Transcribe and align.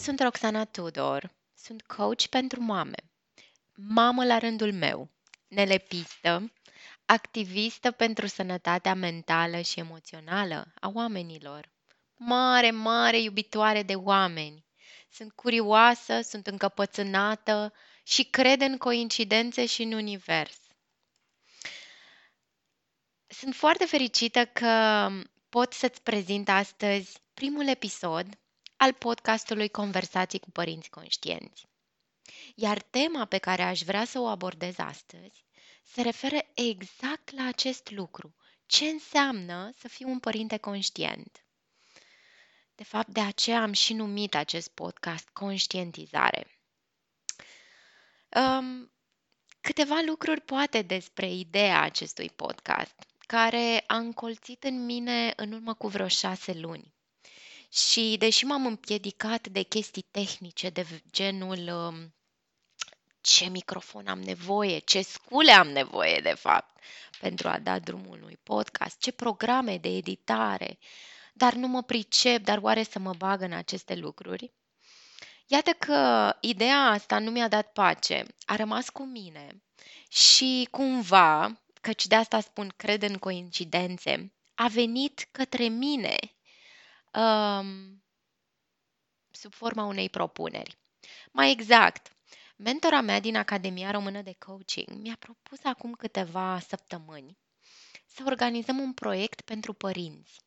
găsit! 0.00 0.08
Eu 0.08 0.16
sunt 0.16 0.20
Roxana 0.20 0.64
Tudor, 0.64 1.30
sunt 1.54 1.82
coach 1.82 2.26
pentru 2.26 2.60
mame, 2.60 3.10
mamă 3.74 4.24
la 4.24 4.38
rândul 4.38 4.72
meu, 4.72 5.10
nelepistă, 5.48 6.52
activistă 7.06 7.90
pentru 7.90 8.26
sănătatea 8.26 8.94
mentală 8.94 9.60
și 9.60 9.78
emoțională 9.78 10.72
a 10.80 10.90
oamenilor, 10.94 11.68
mare, 12.16 12.70
mare 12.70 13.20
iubitoare 13.20 13.82
de 13.82 13.94
oameni. 13.94 14.64
Sunt 15.12 15.32
curioasă, 15.32 16.20
sunt 16.20 16.46
încăpățânată 16.46 17.72
și 18.02 18.24
cred 18.24 18.60
în 18.60 18.76
coincidențe 18.78 19.66
și 19.66 19.82
în 19.82 19.92
univers. 19.92 20.58
Sunt 23.26 23.54
foarte 23.54 23.84
fericită 23.84 24.44
că 24.46 25.08
pot 25.48 25.72
să-ți 25.72 26.02
prezint 26.02 26.48
astăzi 26.48 27.20
primul 27.34 27.68
episod 27.68 28.26
al 28.82 28.92
podcastului 28.92 29.68
Conversații 29.68 30.38
cu 30.38 30.50
părinți 30.50 30.90
conștienți. 30.90 31.68
Iar 32.54 32.82
tema 32.82 33.24
pe 33.24 33.38
care 33.38 33.62
aș 33.62 33.82
vrea 33.82 34.04
să 34.04 34.18
o 34.18 34.26
abordez 34.26 34.78
astăzi 34.78 35.44
se 35.84 36.02
referă 36.02 36.38
exact 36.54 37.30
la 37.30 37.46
acest 37.46 37.90
lucru. 37.90 38.34
Ce 38.66 38.84
înseamnă 38.84 39.70
să 39.78 39.88
fii 39.88 40.04
un 40.06 40.18
părinte 40.18 40.56
conștient? 40.56 41.44
De 42.74 42.84
fapt, 42.84 43.08
de 43.08 43.20
aceea 43.20 43.62
am 43.62 43.72
și 43.72 43.92
numit 43.92 44.34
acest 44.34 44.68
podcast 44.68 45.28
Conștientizare. 45.28 46.60
Um, 48.36 48.92
câteva 49.60 50.00
lucruri 50.06 50.40
poate 50.40 50.82
despre 50.82 51.30
ideea 51.32 51.82
acestui 51.82 52.30
podcast, 52.30 52.94
care 53.18 53.84
a 53.86 53.96
încolțit 53.96 54.64
în 54.64 54.84
mine 54.84 55.32
în 55.36 55.52
urmă 55.52 55.74
cu 55.74 55.88
vreo 55.88 56.08
șase 56.08 56.52
luni. 56.52 56.98
Și 57.72 58.16
deși 58.18 58.44
m-am 58.44 58.66
împiedicat 58.66 59.48
de 59.48 59.62
chestii 59.62 60.06
tehnice 60.10 60.70
de 60.70 61.02
genul 61.10 61.68
um, 61.68 62.14
ce 63.20 63.44
microfon 63.48 64.06
am 64.06 64.20
nevoie, 64.20 64.78
ce 64.78 65.02
scule 65.02 65.52
am 65.52 65.68
nevoie, 65.68 66.20
de 66.20 66.34
fapt, 66.34 66.76
pentru 67.20 67.48
a 67.48 67.58
da 67.58 67.78
drumul 67.78 68.18
unui 68.22 68.38
podcast, 68.42 68.98
ce 68.98 69.10
programe 69.10 69.78
de 69.78 69.88
editare, 69.88 70.78
dar 71.32 71.54
nu 71.54 71.66
mă 71.66 71.82
pricep, 71.82 72.44
dar 72.44 72.58
oare 72.58 72.82
să 72.82 72.98
mă 72.98 73.14
bag 73.14 73.40
în 73.40 73.52
aceste 73.52 73.94
lucruri? 73.94 74.52
Iată 75.46 75.70
că 75.70 76.32
ideea 76.40 76.80
asta 76.80 77.18
nu 77.18 77.30
mi-a 77.30 77.48
dat 77.48 77.72
pace, 77.72 78.26
a 78.44 78.56
rămas 78.56 78.88
cu 78.88 79.04
mine 79.04 79.62
și 80.08 80.68
cumva, 80.70 81.60
căci 81.80 82.06
de 82.06 82.14
asta 82.14 82.40
spun 82.40 82.72
cred 82.76 83.02
în 83.02 83.16
coincidențe, 83.16 84.32
a 84.54 84.68
venit 84.68 85.28
către 85.30 85.68
mine 85.68 86.16
um, 87.14 88.02
sub 89.30 89.54
forma 89.54 89.84
unei 89.84 90.08
propuneri. 90.08 90.78
Mai 91.30 91.50
exact, 91.50 92.12
mentora 92.56 93.00
mea 93.00 93.20
din 93.20 93.36
Academia 93.36 93.90
Română 93.90 94.22
de 94.22 94.34
Coaching 94.38 94.88
mi-a 94.88 95.16
propus 95.18 95.64
acum 95.64 95.92
câteva 95.92 96.58
săptămâni 96.68 97.38
să 98.06 98.22
organizăm 98.26 98.78
un 98.78 98.92
proiect 98.92 99.40
pentru 99.40 99.72
părinți. 99.72 100.40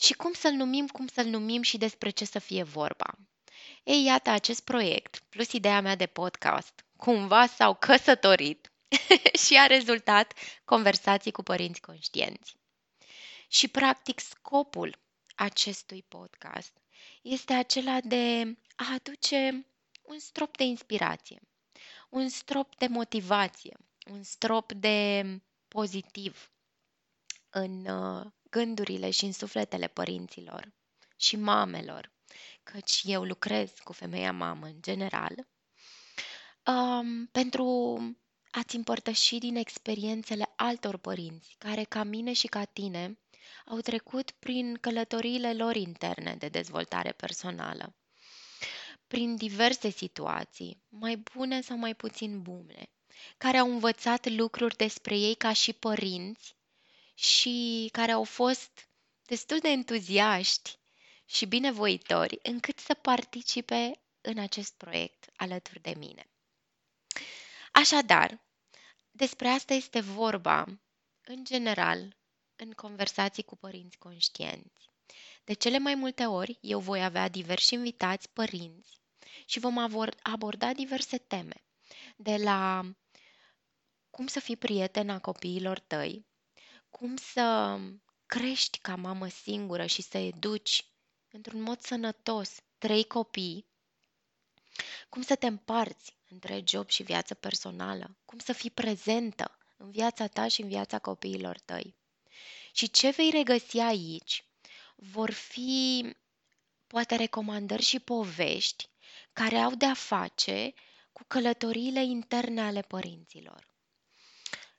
Și 0.00 0.12
cum 0.12 0.32
să-l 0.32 0.52
numim, 0.52 0.86
cum 0.86 1.06
să-l 1.06 1.26
numim 1.26 1.62
și 1.62 1.78
despre 1.78 2.10
ce 2.10 2.24
să 2.24 2.38
fie 2.38 2.62
vorba. 2.62 3.14
Ei, 3.82 4.04
iată, 4.04 4.30
acest 4.30 4.64
proiect, 4.64 5.18
plus 5.28 5.52
ideea 5.52 5.80
mea 5.80 5.94
de 5.94 6.06
podcast, 6.06 6.84
cumva 6.96 7.46
s-au 7.46 7.74
căsătorit 7.74 8.72
și 9.46 9.56
a 9.58 9.66
rezultat 9.66 10.32
conversații 10.64 11.32
cu 11.32 11.42
părinți 11.42 11.80
conștienți. 11.80 12.56
Și, 13.48 13.68
practic, 13.68 14.20
scopul 14.20 14.98
acestui 15.36 16.02
podcast 16.02 16.72
este 17.22 17.52
acela 17.52 18.00
de 18.00 18.56
a 18.76 18.92
aduce 18.94 19.66
un 20.02 20.18
strop 20.18 20.56
de 20.56 20.64
inspirație, 20.64 21.40
un 22.08 22.28
strop 22.28 22.76
de 22.76 22.86
motivație, 22.86 23.76
un 24.10 24.22
strop 24.22 24.72
de 24.72 25.24
pozitiv 25.68 26.50
în 27.50 27.86
uh, 27.86 28.26
gândurile 28.50 29.10
și 29.10 29.24
în 29.24 29.32
sufletele 29.32 29.86
părinților 29.86 30.72
și 31.16 31.36
mamelor, 31.36 32.12
căci 32.62 33.02
eu 33.04 33.24
lucrez 33.24 33.72
cu 33.84 33.92
femeia 33.92 34.32
mamă 34.32 34.66
în 34.66 34.82
general, 34.82 35.48
um, 36.66 37.26
pentru 37.26 37.98
a-ți 38.50 38.76
împărtăși 38.76 39.38
din 39.38 39.56
experiențele 39.56 40.52
altor 40.56 40.96
părinți 40.96 41.54
care, 41.58 41.84
ca 41.84 42.02
mine 42.02 42.32
și 42.32 42.46
ca 42.46 42.64
tine, 42.64 43.18
au 43.66 43.80
trecut 43.80 44.30
prin 44.30 44.76
călătoriile 44.80 45.54
lor 45.54 45.76
interne 45.76 46.34
de 46.34 46.48
dezvoltare 46.48 47.12
personală, 47.12 47.94
prin 49.06 49.36
diverse 49.36 49.90
situații, 49.90 50.82
mai 50.88 51.16
bune 51.16 51.60
sau 51.60 51.76
mai 51.76 51.94
puțin 51.94 52.42
bune, 52.42 52.88
care 53.38 53.56
au 53.56 53.70
învățat 53.70 54.28
lucruri 54.28 54.76
despre 54.76 55.16
ei 55.16 55.34
ca 55.34 55.52
și 55.52 55.72
părinți 55.72 56.56
și 57.14 57.88
care 57.92 58.12
au 58.12 58.24
fost 58.24 58.88
destul 59.26 59.58
de 59.58 59.68
entuziaști 59.68 60.78
și 61.24 61.46
binevoitori 61.46 62.38
încât 62.42 62.78
să 62.78 62.94
participe 62.94 64.00
în 64.20 64.38
acest 64.38 64.74
proiect 64.76 65.30
alături 65.36 65.80
de 65.80 65.94
mine. 65.98 66.30
Așadar, 67.72 68.40
despre 69.10 69.48
asta 69.48 69.74
este 69.74 70.00
vorba, 70.00 70.64
în 71.24 71.44
general, 71.44 72.16
în 72.56 72.70
conversații 72.70 73.42
cu 73.42 73.56
părinți 73.56 73.98
conștienți. 73.98 74.90
De 75.44 75.52
cele 75.52 75.78
mai 75.78 75.94
multe 75.94 76.24
ori, 76.24 76.58
eu 76.60 76.80
voi 76.80 77.04
avea 77.04 77.28
diversi 77.28 77.74
invitați 77.74 78.28
părinți 78.30 79.00
și 79.46 79.58
vom 79.58 79.78
aborda 80.22 80.72
diverse 80.72 81.18
teme, 81.18 81.64
de 82.16 82.36
la 82.36 82.90
cum 84.10 84.26
să 84.26 84.40
fii 84.40 84.56
prietena 84.56 85.18
copiilor 85.20 85.78
tăi, 85.78 86.26
cum 86.90 87.16
să 87.16 87.78
crești 88.26 88.78
ca 88.78 88.96
mamă 88.96 89.28
singură 89.28 89.86
și 89.86 90.02
să 90.02 90.18
educi 90.18 90.84
într-un 91.30 91.60
mod 91.60 91.80
sănătos 91.80 92.56
trei 92.78 93.04
copii, 93.04 93.66
cum 95.08 95.22
să 95.22 95.34
te 95.34 95.46
împarți 95.46 96.16
între 96.28 96.62
job 96.66 96.88
și 96.88 97.02
viață 97.02 97.34
personală, 97.34 98.16
cum 98.24 98.38
să 98.38 98.52
fii 98.52 98.70
prezentă 98.70 99.58
în 99.76 99.90
viața 99.90 100.26
ta 100.26 100.48
și 100.48 100.60
în 100.60 100.68
viața 100.68 100.98
copiilor 100.98 101.58
tăi. 101.58 101.96
Și 102.76 102.90
ce 102.90 103.10
vei 103.10 103.30
regăsi 103.30 103.78
aici 103.78 104.44
vor 104.96 105.30
fi 105.30 106.04
poate 106.86 107.16
recomandări 107.16 107.82
și 107.82 107.98
povești 107.98 108.88
care 109.32 109.56
au 109.56 109.74
de-a 109.74 109.94
face 109.94 110.74
cu 111.12 111.24
călătoriile 111.26 112.04
interne 112.04 112.60
ale 112.60 112.80
părinților. 112.80 113.68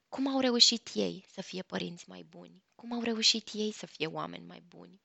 Cum 0.09 0.27
au 0.27 0.39
reușit 0.39 0.89
ei 0.93 1.25
să 1.31 1.41
fie 1.41 1.61
părinți 1.61 2.09
mai 2.09 2.23
buni? 2.23 2.63
Cum 2.75 2.93
au 2.93 3.01
reușit 3.01 3.49
ei 3.53 3.71
să 3.71 3.85
fie 3.85 4.07
oameni 4.07 4.45
mai 4.45 4.63
buni? 4.67 5.01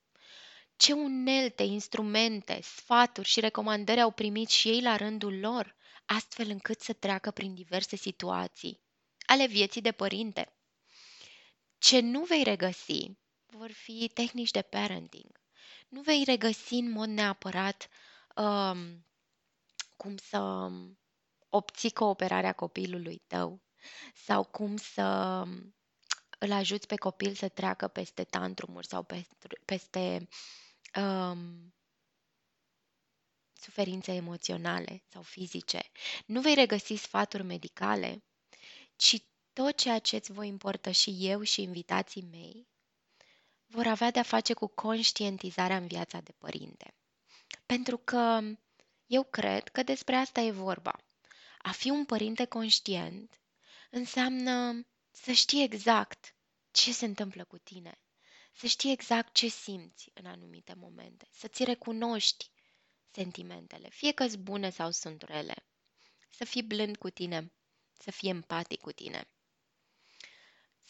Ce 0.77 0.93
unelte, 0.93 1.63
instrumente, 1.63 2.61
sfaturi 2.63 3.29
și 3.29 3.41
recomandări 3.41 4.01
au 4.01 4.11
primit 4.11 4.49
și 4.49 4.69
ei 4.69 4.83
la 4.83 4.97
rândul 4.97 5.39
lor, 5.39 5.77
astfel 6.07 6.51
încât 6.51 6.81
să 6.81 6.93
treacă 6.93 7.31
prin 7.31 7.55
diverse 7.55 7.97
situații 7.97 8.81
ale 9.27 9.47
vieții 9.47 9.81
de 9.81 9.93
părinte. 9.93 10.53
Ce 11.83 12.01
nu 12.01 12.25
vei 12.25 12.43
regăsi 12.43 13.11
vor 13.47 13.71
fi 13.71 14.11
tehnici 14.15 14.51
de 14.51 14.63
parenting. 14.63 15.41
Nu 15.89 16.01
vei 16.01 16.25
regăsi 16.25 16.75
în 16.75 16.91
mod 16.91 17.09
neapărat 17.09 17.89
um, 18.37 19.07
cum 19.97 20.17
să 20.17 20.71
obții 21.49 21.91
cooperarea 21.91 22.53
copilului 22.53 23.23
tău 23.27 23.63
sau 24.15 24.45
cum 24.45 24.77
să 24.77 25.03
îl 26.39 26.53
ajuți 26.53 26.87
pe 26.87 26.97
copil 26.97 27.35
să 27.35 27.49
treacă 27.49 27.89
peste 27.89 28.25
tantrumuri 28.25 28.87
sau 28.87 29.07
peste 29.65 30.29
um, 30.97 31.75
suferințe 33.53 34.13
emoționale 34.15 35.03
sau 35.09 35.23
fizice. 35.23 35.81
Nu 36.27 36.41
vei 36.41 36.55
regăsi 36.55 36.95
sfaturi 36.95 37.43
medicale, 37.43 38.25
ci 38.97 39.17
tot 39.53 39.77
ceea 39.77 39.99
ce 39.99 40.17
îți 40.17 40.33
voi 40.33 40.49
împărtăși 40.49 41.27
eu 41.27 41.43
și 41.43 41.63
invitații 41.63 42.23
mei 42.31 42.67
vor 43.67 43.87
avea 43.87 44.11
de-a 44.11 44.23
face 44.23 44.53
cu 44.53 44.67
conștientizarea 44.67 45.77
în 45.77 45.87
viața 45.87 46.21
de 46.21 46.33
părinte. 46.39 46.95
Pentru 47.67 47.97
că 47.99 48.41
eu 49.07 49.23
cred 49.25 49.69
că 49.69 49.83
despre 49.83 50.15
asta 50.17 50.41
e 50.41 50.51
vorba. 50.51 50.99
A 51.59 51.71
fi 51.71 51.91
un 51.91 52.05
părinte 52.05 52.45
conștient 52.45 53.41
înseamnă 53.91 54.87
să 55.11 55.33
știi 55.33 55.63
exact 55.63 56.35
ce 56.71 56.93
se 56.93 57.05
întâmplă 57.05 57.45
cu 57.45 57.59
tine, 57.59 58.01
să 58.53 58.67
știi 58.67 58.93
exact 58.93 59.35
ce 59.35 59.49
simți 59.49 60.11
în 60.15 60.27
anumite 60.27 60.75
momente, 60.75 61.29
să 61.31 61.49
ți 61.49 61.65
recunoști 61.65 62.51
sentimentele, 63.11 63.89
fie 63.89 64.13
că 64.13 64.27
sunt 64.27 64.43
bune 64.43 64.71
sau 64.71 64.91
sunt 64.91 65.23
rele, 65.23 65.55
să 66.31 66.45
fii 66.45 66.63
blând 66.63 66.97
cu 66.97 67.11
tine, 67.11 67.53
să 67.99 68.11
fii 68.11 68.29
empatic 68.29 68.81
cu 68.81 68.93
tine, 68.93 69.29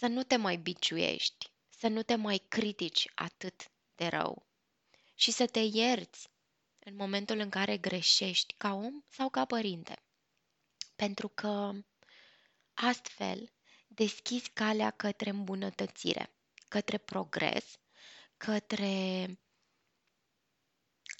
să 0.02 0.08
nu 0.08 0.22
te 0.22 0.36
mai 0.36 0.56
biciuiești, 0.56 1.52
să 1.68 1.88
nu 1.88 2.02
te 2.02 2.14
mai 2.14 2.42
critici 2.48 3.08
atât 3.14 3.70
de 3.94 4.06
rău 4.06 4.46
și 5.14 5.30
să 5.30 5.46
te 5.46 5.58
ierți 5.58 6.28
în 6.78 6.96
momentul 6.96 7.38
în 7.38 7.50
care 7.50 7.76
greșești 7.78 8.54
ca 8.56 8.72
om 8.72 9.02
sau 9.08 9.28
ca 9.30 9.44
părinte. 9.44 10.02
Pentru 10.96 11.28
că 11.28 11.72
astfel 12.74 13.52
deschizi 13.86 14.50
calea 14.50 14.90
către 14.90 15.30
îmbunătățire, 15.30 16.34
către 16.68 16.98
progres, 16.98 17.78
către 18.36 19.24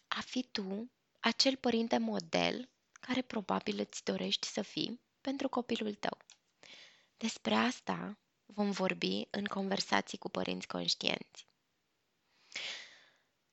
a 0.09 0.21
fi 0.21 0.43
tu 0.43 0.91
acel 1.21 1.57
părinte 1.57 1.99
model 1.99 2.71
care 2.93 3.23
probabil 3.23 3.79
îți 3.79 4.05
dorești 4.05 4.47
să 4.47 4.63
fii 4.63 5.01
pentru 5.21 5.49
copilul 5.49 5.95
tău. 5.95 6.19
Despre 7.17 7.55
asta 7.55 8.17
vom 8.55 8.71
vorbi 8.71 9.27
în 9.31 9.45
conversații 9.45 10.19
cu 10.19 10.29
părinți 10.29 10.67
conștienți. 10.67 11.47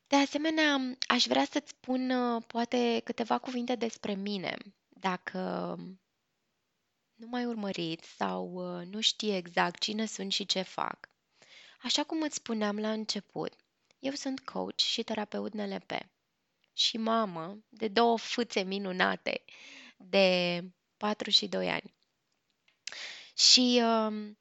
De 0.07 0.15
asemenea, 0.15 0.97
aș 1.07 1.25
vrea 1.25 1.45
să-ți 1.45 1.69
spun 1.69 2.09
uh, 2.09 2.43
poate 2.47 3.01
câteva 3.03 3.37
cuvinte 3.37 3.75
despre 3.75 4.13
mine, 4.13 4.57
dacă 4.89 5.39
nu 7.15 7.27
mai 7.27 7.45
urmărit 7.45 8.03
sau 8.03 8.53
uh, 8.53 8.85
nu 8.85 9.01
știi 9.01 9.35
exact 9.35 9.79
cine 9.79 10.05
sunt 10.05 10.31
și 10.31 10.45
ce 10.45 10.61
fac. 10.61 11.09
Așa 11.81 12.03
cum 12.03 12.21
îți 12.21 12.35
spuneam 12.35 12.79
la 12.79 12.91
început, 12.91 13.53
eu 13.99 14.11
sunt 14.11 14.39
coach 14.39 14.79
și 14.79 15.03
terapeut 15.03 15.53
NLP 15.53 15.91
și 16.73 16.97
mamă 16.97 17.57
de 17.69 17.87
două 17.87 18.17
fâțe 18.17 18.61
minunate 18.61 19.43
de 19.97 20.61
4 20.97 21.29
și 21.29 21.47
2 21.47 21.69
ani. 21.69 21.93
Și 23.35 23.81
uh, 23.83 24.31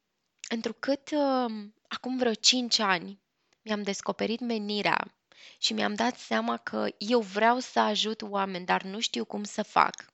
întrucât 0.49 1.11
uh, 1.11 1.69
acum 1.89 2.17
vreo 2.17 2.35
5 2.35 2.79
ani 2.79 3.21
mi-am 3.63 3.83
descoperit 3.83 4.41
menirea 4.41 5.15
și 5.59 5.73
mi-am 5.73 5.95
dat 5.95 6.17
seama 6.19 6.57
că 6.57 6.87
eu 6.99 7.21
vreau 7.21 7.59
să 7.59 7.81
ajut 7.81 8.23
oameni, 8.23 8.65
dar 8.65 8.83
nu 8.83 9.01
știu 9.01 9.25
cum 9.25 9.45
să 9.45 9.63
fac. 9.63 10.05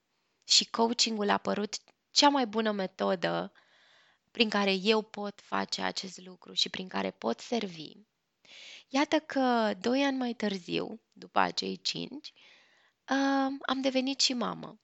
Și 0.44 0.70
coachingul 0.70 1.30
a 1.30 1.38
părut 1.38 1.74
cea 2.10 2.28
mai 2.28 2.46
bună 2.46 2.70
metodă 2.70 3.52
prin 4.30 4.48
care 4.48 4.72
eu 4.72 5.02
pot 5.02 5.40
face 5.40 5.82
acest 5.82 6.20
lucru 6.24 6.52
și 6.52 6.68
prin 6.68 6.88
care 6.88 7.10
pot 7.10 7.40
servi. 7.40 7.92
Iată 8.88 9.18
că 9.18 9.74
doi 9.80 10.04
ani 10.04 10.16
mai 10.16 10.32
târziu, 10.32 11.00
după 11.12 11.38
acei 11.38 11.76
cinci, 11.76 12.32
am 13.66 13.80
devenit 13.80 14.20
și 14.20 14.32
mamă. 14.32 14.80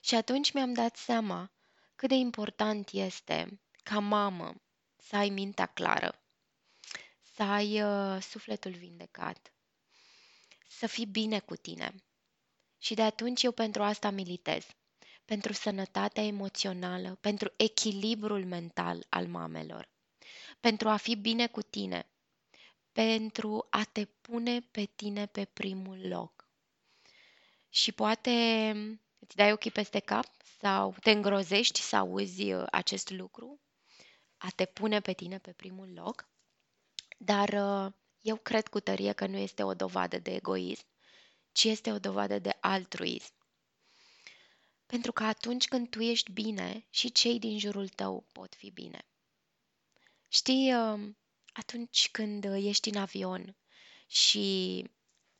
Și 0.00 0.14
atunci 0.14 0.52
mi-am 0.52 0.72
dat 0.72 0.96
seama 0.96 1.50
cât 1.94 2.08
de 2.08 2.14
important 2.14 2.90
este 2.90 3.60
ca 3.82 3.98
mamă 3.98 4.54
să 5.02 5.16
ai 5.16 5.28
mintea 5.28 5.66
clară, 5.66 6.22
să 7.34 7.42
ai 7.42 7.82
uh, 7.82 8.22
sufletul 8.22 8.72
vindecat, 8.72 9.52
să 10.68 10.86
fii 10.86 11.06
bine 11.06 11.40
cu 11.40 11.56
tine. 11.56 11.94
Și 12.78 12.94
de 12.94 13.02
atunci 13.02 13.42
eu 13.42 13.52
pentru 13.52 13.82
asta 13.82 14.10
militez. 14.10 14.66
Pentru 15.24 15.52
sănătatea 15.52 16.22
emoțională, 16.22 17.18
pentru 17.20 17.52
echilibrul 17.56 18.44
mental 18.44 19.06
al 19.08 19.26
mamelor, 19.26 19.88
pentru 20.60 20.88
a 20.88 20.96
fi 20.96 21.16
bine 21.16 21.46
cu 21.46 21.62
tine, 21.62 22.06
pentru 22.92 23.66
a 23.70 23.84
te 23.84 24.04
pune 24.04 24.60
pe 24.60 24.84
tine 24.84 25.26
pe 25.26 25.44
primul 25.44 26.08
loc. 26.08 26.48
Și 27.68 27.92
poate 27.92 28.30
îți 29.18 29.36
dai 29.36 29.52
ochii 29.52 29.70
peste 29.70 29.98
cap 29.98 30.26
sau 30.60 30.94
te 31.00 31.10
îngrozești 31.10 31.80
să 31.80 31.96
auzi 31.96 32.52
uh, 32.52 32.64
acest 32.70 33.10
lucru, 33.10 33.60
a 34.42 34.50
te 34.50 34.64
pune 34.64 35.00
pe 35.00 35.12
tine 35.12 35.38
pe 35.38 35.52
primul 35.52 35.92
loc, 35.94 36.28
dar 37.18 37.48
uh, 37.48 37.92
eu 38.20 38.36
cred 38.36 38.68
cu 38.68 38.80
tărie 38.80 39.12
că 39.12 39.26
nu 39.26 39.36
este 39.36 39.62
o 39.62 39.74
dovadă 39.74 40.18
de 40.18 40.34
egoism, 40.34 40.84
ci 41.52 41.64
este 41.64 41.92
o 41.92 41.98
dovadă 41.98 42.38
de 42.38 42.56
altruism. 42.60 43.32
Pentru 44.86 45.12
că 45.12 45.24
atunci 45.24 45.68
când 45.68 45.88
tu 45.90 46.00
ești 46.02 46.32
bine, 46.32 46.86
și 46.90 47.12
cei 47.12 47.38
din 47.38 47.58
jurul 47.58 47.88
tău 47.88 48.24
pot 48.32 48.54
fi 48.54 48.70
bine. 48.70 49.04
Știi, 50.28 50.74
uh, 50.74 51.00
atunci 51.52 52.08
când 52.12 52.44
ești 52.44 52.88
în 52.88 52.96
avion 52.96 53.56
și 54.06 54.84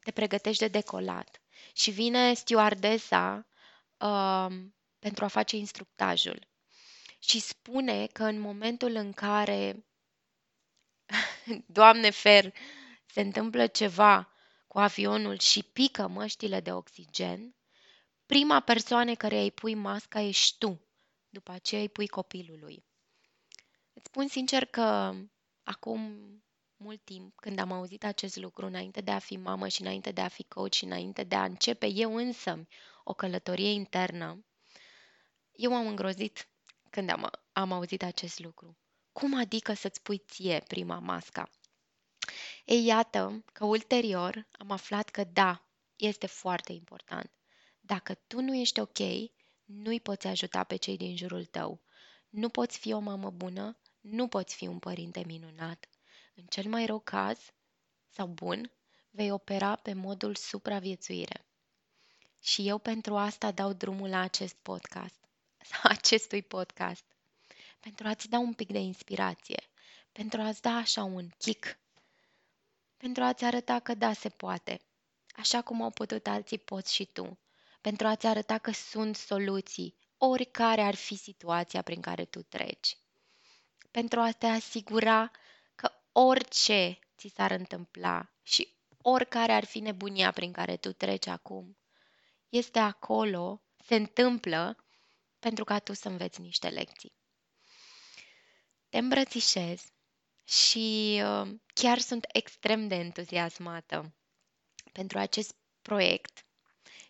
te 0.01 0.11
pregătești 0.11 0.63
de 0.63 0.69
decolat 0.69 1.41
și 1.73 1.91
vine 1.91 2.35
stewardesa 2.35 3.47
uh, 3.99 4.47
pentru 4.99 5.25
a 5.25 5.29
face 5.29 5.57
instructajul 5.57 6.51
și 7.25 7.41
spune 7.41 8.07
că 8.07 8.25
în 8.25 8.41
momentul 8.41 8.95
în 8.95 9.13
care 9.13 9.85
Doamne 11.67 12.11
fer, 12.11 12.55
se 13.07 13.21
întâmplă 13.21 13.67
ceva 13.67 14.33
cu 14.67 14.79
avionul 14.79 15.39
și 15.39 15.63
pică 15.63 16.07
măștile 16.07 16.61
de 16.61 16.73
oxigen, 16.73 17.55
prima 18.27 18.61
persoană 18.61 19.15
care 19.15 19.41
îi 19.41 19.51
pui 19.51 19.75
masca 19.75 20.21
ești 20.21 20.59
tu, 20.59 20.81
după 21.29 21.53
aceea 21.53 21.81
îi 21.81 21.89
pui 21.89 22.09
copilului. 22.09 22.85
Îți 23.93 24.07
spun 24.07 24.29
sincer 24.29 24.65
că 24.65 25.15
acum 25.63 26.21
mult 26.77 27.05
timp, 27.05 27.37
când 27.41 27.59
am 27.59 27.73
auzit 27.73 28.05
acest 28.05 28.37
lucru, 28.37 28.67
înainte 28.67 29.01
de 29.01 29.11
a 29.11 29.19
fi 29.19 29.37
mamă 29.37 29.69
și 29.69 29.81
înainte 29.81 30.11
de 30.11 30.21
a 30.21 30.29
fi 30.29 30.43
coach 30.43 30.73
și 30.73 30.85
înainte 30.85 31.25
de 31.25 31.35
a 31.35 31.45
începe 31.45 31.87
eu 31.87 32.17
însă 32.17 32.67
o 33.05 33.15
călătorie 33.15 33.71
internă, 33.71 34.45
eu 35.53 35.75
am 35.75 35.87
îngrozit 35.87 36.52
când 36.93 37.11
am, 37.11 37.31
am 37.53 37.73
auzit 37.73 38.03
acest 38.03 38.39
lucru. 38.39 38.77
Cum 39.13 39.39
adică 39.39 39.73
să-ți 39.73 40.03
pui 40.03 40.19
ție 40.19 40.63
prima 40.67 40.99
masca? 40.99 41.51
Ei, 42.65 42.85
iată 42.85 43.45
că 43.53 43.65
ulterior 43.65 44.47
am 44.53 44.71
aflat 44.71 45.09
că 45.09 45.25
da, 45.25 45.67
este 45.97 46.27
foarte 46.27 46.73
important. 46.73 47.31
Dacă 47.81 48.15
tu 48.15 48.41
nu 48.41 48.55
ești 48.55 48.81
ok, 48.81 48.99
nu-i 49.65 50.01
poți 50.01 50.27
ajuta 50.27 50.65
pe 50.65 50.77
cei 50.77 50.97
din 50.97 51.17
jurul 51.17 51.45
tău. 51.45 51.81
Nu 52.29 52.49
poți 52.49 52.79
fi 52.79 52.93
o 52.93 52.99
mamă 52.99 53.31
bună, 53.31 53.79
nu 54.01 54.29
poți 54.29 54.55
fi 54.55 54.67
un 54.67 54.79
părinte 54.79 55.23
minunat. 55.27 55.89
În 56.35 56.45
cel 56.45 56.69
mai 56.69 56.87
rău 56.87 56.99
caz, 56.99 57.39
sau 58.11 58.27
bun, 58.27 58.73
vei 59.11 59.31
opera 59.31 59.77
pe 59.77 59.93
modul 59.93 60.35
supraviețuire. 60.35 61.47
Și 62.41 62.69
eu 62.69 62.79
pentru 62.79 63.17
asta 63.17 63.51
dau 63.51 63.73
drumul 63.73 64.09
la 64.09 64.21
acest 64.21 64.55
podcast, 64.55 65.22
sau 65.65 65.81
acestui 65.97 66.43
podcast 66.43 67.05
pentru 67.81 68.07
a-ți 68.09 68.29
da 68.29 68.39
un 68.39 68.53
pic 68.53 68.69
de 68.73 68.79
inspirație, 68.79 69.63
pentru 70.13 70.41
a-ți 70.41 70.63
da 70.63 70.71
așa 70.71 71.03
un 71.03 71.29
kick, 71.39 71.79
pentru 72.97 73.23
a-ți 73.23 73.45
arăta 73.45 73.79
că 73.81 73.95
da, 73.95 74.13
se 74.13 74.29
poate, 74.29 74.81
așa 75.37 75.63
cum 75.63 75.83
au 75.83 75.91
putut 75.91 76.27
alții, 76.27 76.59
poți 76.59 76.95
și 76.95 77.05
tu, 77.05 77.39
pentru 77.81 78.07
a-ți 78.07 78.27
arăta 78.27 78.59
că 78.59 78.71
sunt 78.73 79.17
soluții, 79.17 79.95
oricare 80.17 80.81
ar 80.83 80.95
fi 80.95 81.17
situația 81.17 81.83
prin 81.83 82.01
care 82.01 82.25
tu 82.25 82.43
treci, 82.43 82.97
pentru 83.91 84.21
a 84.21 84.31
te 84.33 84.47
asigura 84.47 85.31
că 85.75 85.91
orice 86.13 86.99
ți 87.17 87.33
s-ar 87.37 87.51
întâmpla 87.51 88.31
și 88.43 88.69
oricare 89.03 89.53
ar 89.53 89.65
fi 89.65 89.79
nebunia 89.81 90.31
prin 90.31 90.53
care 90.53 90.77
tu 90.77 90.93
treci 90.93 91.27
acum, 91.27 91.77
este 92.49 92.79
acolo, 92.79 93.63
se 93.85 93.95
întâmplă 93.95 94.77
pentru 95.43 95.65
ca 95.65 95.79
tu 95.79 95.93
să 95.93 96.09
înveți 96.09 96.41
niște 96.41 96.69
lecții 96.69 97.13
te 98.93 98.99
îmbrățișez 98.99 99.83
și 100.45 101.21
uh, 101.25 101.51
chiar 101.75 101.99
sunt 101.99 102.25
extrem 102.33 102.89
de 102.89 102.95
entuziasmată 102.95 104.15
pentru 104.93 105.19
acest 105.19 105.55
proiect 105.83 106.47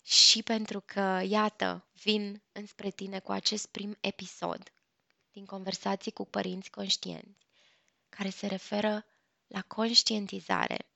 și 0.02 0.42
pentru 0.42 0.80
că, 0.80 1.22
iată, 1.28 1.88
vin 1.92 2.42
înspre 2.52 2.90
tine 2.90 3.18
cu 3.18 3.32
acest 3.32 3.66
prim 3.66 3.96
episod 4.00 4.72
din 5.30 5.46
conversații 5.46 6.12
cu 6.12 6.24
părinți 6.26 6.70
conștienți, 6.70 7.46
care 8.08 8.30
se 8.30 8.46
referă 8.46 9.06
la 9.46 9.62
conștientizare. 9.62 10.86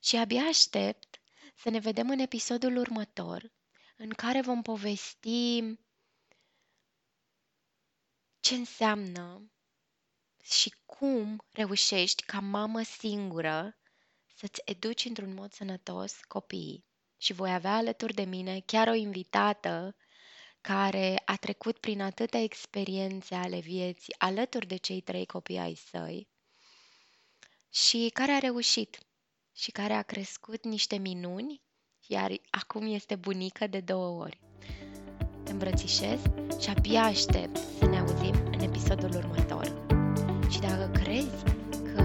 Și 0.00 0.16
abia 0.16 0.42
aștept 0.42 1.20
să 1.56 1.70
ne 1.70 1.78
vedem 1.78 2.10
în 2.10 2.18
episodul 2.18 2.76
următor, 2.76 3.52
în 3.96 4.08
care 4.10 4.40
vom 4.40 4.62
povesti 4.62 5.62
ce 8.46 8.54
înseamnă 8.54 9.50
și 10.42 10.74
cum 10.84 11.44
reușești 11.52 12.22
ca 12.22 12.40
mamă 12.40 12.82
singură 12.82 13.76
să-ți 14.34 14.60
educi 14.64 15.04
într-un 15.04 15.34
mod 15.34 15.52
sănătos 15.52 16.14
copiii. 16.28 16.84
Și 17.16 17.32
voi 17.32 17.52
avea 17.52 17.74
alături 17.74 18.14
de 18.14 18.22
mine 18.22 18.60
chiar 18.60 18.88
o 18.88 18.92
invitată 18.92 19.96
care 20.60 21.22
a 21.24 21.36
trecut 21.36 21.78
prin 21.78 22.00
atâtea 22.00 22.40
experiențe 22.40 23.34
ale 23.34 23.58
vieții 23.58 24.14
alături 24.18 24.66
de 24.66 24.76
cei 24.76 25.00
trei 25.00 25.26
copii 25.26 25.58
ai 25.58 25.74
săi 25.74 26.28
și 27.70 28.10
care 28.12 28.32
a 28.32 28.38
reușit 28.38 28.98
și 29.54 29.70
care 29.70 29.92
a 29.92 30.02
crescut 30.02 30.64
niște 30.64 30.96
minuni, 30.96 31.62
iar 32.06 32.32
acum 32.50 32.94
este 32.94 33.16
bunică 33.16 33.66
de 33.66 33.80
două 33.80 34.22
ori. 34.22 34.40
Te 35.44 35.50
îmbrățișez 35.50 36.20
și 36.60 36.68
abia 36.68 37.02
aștept 37.02 37.56
să 37.56 37.84
ne 37.84 37.85
auzim 38.06 38.34
în 38.52 38.60
episodul 38.60 39.10
următor. 39.16 39.72
Și 40.48 40.60
dacă 40.60 40.90
crezi 40.92 41.42
că 41.94 42.04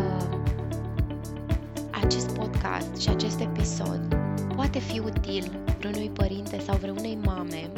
acest 1.92 2.38
podcast 2.38 2.98
și 3.00 3.10
acest 3.10 3.40
episod 3.40 4.18
poate 4.56 4.72
poate 4.72 4.80
fi 4.80 5.00
util 5.00 5.52
vreunui 5.78 6.10
părinte 6.14 6.60
sau 6.60 6.78
vreunei 6.78 7.18
mame, 7.26 7.70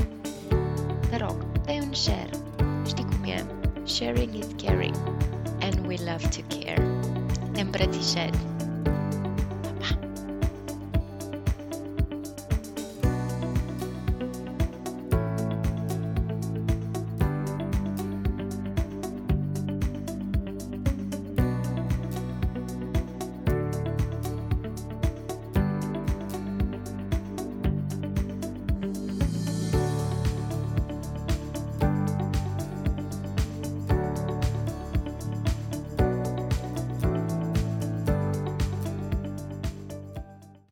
te 1.09 1.17
rog, 1.17 1.35
dă 1.65 1.71
un 1.81 1.93
share. 1.93 2.29
Știi 2.85 3.03
cum 3.03 3.23
e? 3.23 3.45
Sharing 3.83 4.33
is 4.35 4.47
caring. 4.63 4.95
And 5.61 5.85
we 5.87 5.95
love 6.05 6.27
to 6.27 6.55
care. 6.57 6.87
Te 7.51 7.61
îmbrățișez. 7.61 8.52